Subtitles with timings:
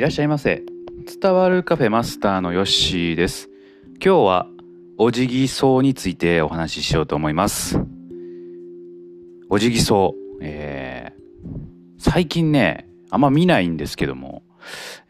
[0.00, 0.62] いらっしゃいませ。
[1.20, 3.50] 伝わるカフェマスターのヨッシーです。
[4.02, 4.46] 今日は
[4.96, 7.78] お辞儀草についてお話ししようと思います。
[9.50, 11.18] お辞儀草、えー、
[11.98, 14.42] 最近ね、あんま見ないんですけども、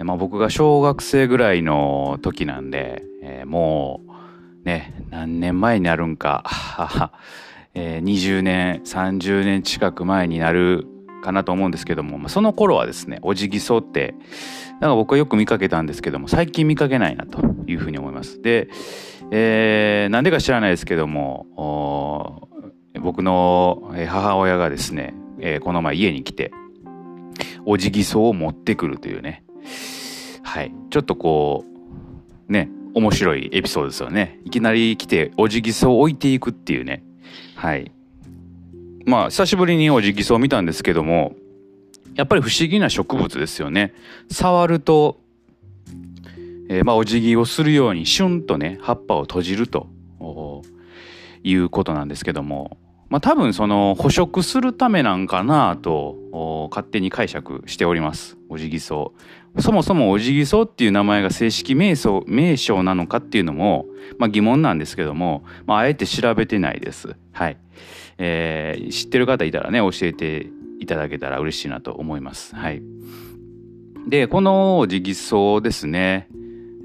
[0.00, 4.00] まあ、僕が小学生ぐらいの時なんで、えー、も
[4.64, 7.12] うね、何年前になるんか、
[7.74, 10.84] えー、20年、30年近く前になる
[11.22, 14.14] かなと思うんですけども、その頃はですね、お辞儀草って、
[14.80, 18.40] なんか僕はよく見かけたんですけども、最近見かけないなというふうに思います。
[18.42, 18.68] で、
[19.30, 22.48] えー、なんでか知らないですけども、
[23.00, 26.52] 僕の母親がですね、えー、この前家に来て、
[27.64, 29.44] お辞儀草を持ってくるというね、
[30.42, 31.64] はい、ちょっとこ
[32.48, 34.40] う、ね、面白いエピソードですよね。
[34.44, 37.04] いきなり来てお辞儀草を置いていくっていうね、
[37.54, 37.92] はい、
[39.04, 41.34] まあ久しぶりにおじぎ草を見たんですけども
[42.14, 43.94] やっぱり不思議な植物ですよね。
[44.30, 45.20] 触ると、
[46.68, 49.86] えー、まあお辞儀をするようにシュンとね葉っぱを閉じると
[51.42, 52.78] いうことなんですけども。
[53.10, 58.38] まあ多分その捕食するためなんかなと勝手に解釈しております。
[58.48, 59.08] おじぎ草
[59.58, 63.86] そもそもおじぎ草っていう名前が正式名称名称なのかっていうのも、
[64.18, 67.16] まあ、疑問なんですけども、まあ、えて調べてないです。
[67.32, 67.58] はい。
[68.22, 70.48] えー、知ってる方いたらね教えて
[70.78, 72.54] いただけたら嬉しいなと思います。
[72.54, 72.82] はい、
[74.06, 76.28] でこの直訴ですね、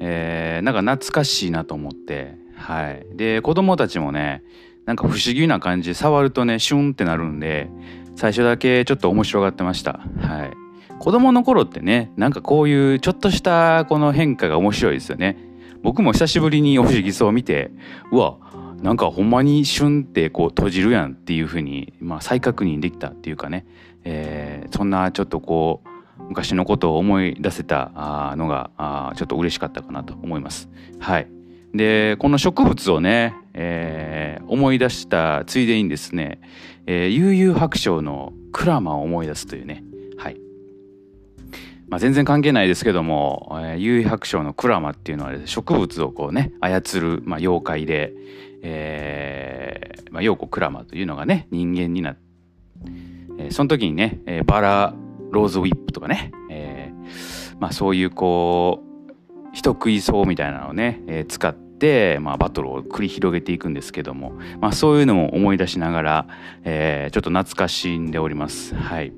[0.00, 4.44] えー、なんか懐かしいなと思って、はい、で子供たちもね
[4.86, 7.68] なんか不思議な感じで触るとねシュンってなるんで
[8.16, 10.00] 最初だけちょっと面白がってました。
[10.20, 10.64] はい
[11.00, 15.36] 子供の頃ってねなんかこういうちょっとしたこの変化が面白いですよね。
[15.82, 17.70] 僕も久しぶりにお不思議そうを見て
[18.10, 18.38] うわ
[18.82, 23.66] なんかほんまに旬ってこう閉じるやんっていうふうに、まあ、再確認できたっていうかね、
[24.04, 30.70] えー、そんなちょっとこう昔のことを思い出せたのがちょっと嬉しかったかなと思います。
[31.00, 31.28] はい、
[31.74, 36.40] でこの植物をね、えー、思い出したついでにですね、
[36.86, 39.82] えー、悠々白書のクラマを思い出すというね、
[40.16, 40.36] はい。
[41.88, 48.12] まあ、全然関係ないですけども、えー、悠々白書のクラマっていうのは、植物をこうね操る、まあ、妖怪で、
[48.62, 52.20] えー、まあ、陽子クラマというのがね、人間になって、
[53.38, 54.94] えー、その時にね、えー、バラ
[55.32, 58.84] ローズウィップとかね、えー、まあそういうこう、
[59.52, 61.63] 人食いそうみたいなのをね、えー、使って、
[62.20, 66.26] まあ、バトルを繰り広げていくんですけども、まあ、そういうのも思い出しながら、
[66.64, 68.74] えー、ちょっと懐かしんでおります。
[68.74, 69.12] はい。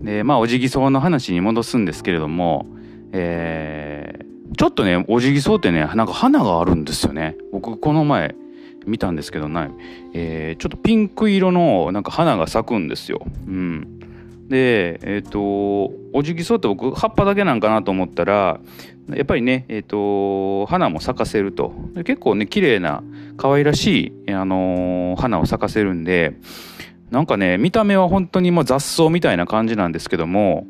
[0.00, 2.66] で、まあ、おじぎそうの話に戻すんですけれども、
[3.12, 7.36] えー、ちょっとね、おじぎそうってね、なんか花があるんですよね。
[7.52, 8.34] 僕、この前、
[8.86, 9.70] 見たんですけどない、
[10.14, 13.20] えー、ちょっとピンク色のなんか花が咲くんですよ。
[13.46, 13.99] うん、
[14.50, 18.60] でえっ、ー、とおじぎそうって僕葉っぱだけなんかなと思ったら
[19.08, 21.72] やっぱりね、えーと、花も咲かせると。
[22.04, 23.02] 結構ね綺麗な
[23.36, 26.34] 可愛らしい、あのー、花を咲かせるんで
[27.10, 30.66] なんかね見た目は本当にもう雑草みたいな感じなんですけども、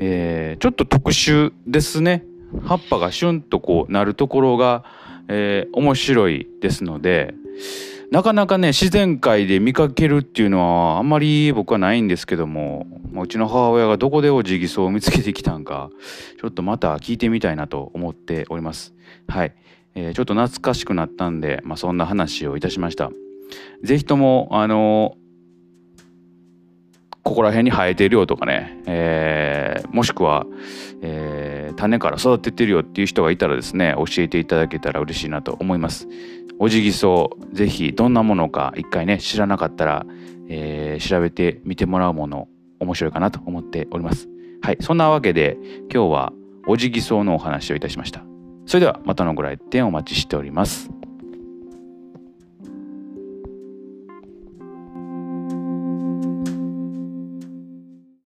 [0.00, 2.24] えー、ちょっと特殊ですね。
[2.64, 4.84] 葉っぱがシュンとこうなるところが、
[5.28, 7.34] えー、面白いですので
[8.12, 10.58] なかなかね自然界で見かけるっていうの
[10.92, 12.86] はあんまり僕はないんですけども
[13.16, 15.88] うちの母親がどこでおじぎそうを見つけてきたんか
[16.38, 18.92] ちょっとまた聞いてみたいなと思っております。
[19.28, 19.54] はい、
[19.94, 23.10] えー、ちょっと懐かしくなったんで、まあ、そんな話をいたしました。
[23.82, 25.16] 是非ともあの
[27.22, 30.44] ここら辺に生えてるよとかね、えー、もしくは、
[31.00, 36.08] えー、種から育ててるよっていう人がいたらですね教えていただけたら嬉しいなと思います。
[36.58, 40.06] おじぎそうぜひどんなものか一回ね知らなかったら、
[40.48, 42.48] えー、調べてみてもらうもの
[42.78, 44.28] 面白いかなと思っております。
[44.62, 45.58] はいそんなわけで
[45.92, 46.32] 今日は
[46.68, 48.24] おじぎそうのお話をいたしました。
[48.66, 50.91] それではまたのご来店お待ちしております。